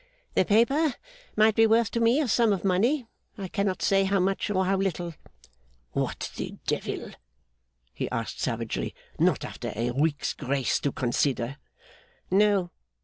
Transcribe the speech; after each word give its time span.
'The 0.33 0.45
paper 0.45 0.95
might 1.35 1.53
be 1.53 1.67
worth, 1.67 1.91
to 1.91 1.99
me, 1.99 2.19
a 2.19 2.27
sum 2.27 2.51
of 2.51 2.63
money. 2.65 3.05
I 3.37 3.47
cannot 3.47 3.83
say 3.83 4.05
how 4.05 4.19
much, 4.19 4.49
or 4.49 4.65
how 4.65 4.77
little.' 4.77 5.13
'What 5.91 6.31
the 6.37 6.57
Devil!' 6.65 7.11
he 7.93 8.09
asked 8.09 8.39
savagely. 8.41 8.95
'Not 9.19 9.45
after 9.45 9.71
a 9.75 9.91
week's 9.91 10.33
grace 10.33 10.79
to 10.79 10.91
consider?' 10.91 11.57
'No! 12.31 12.71